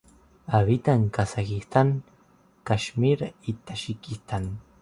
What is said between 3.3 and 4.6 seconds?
y Tayikistán.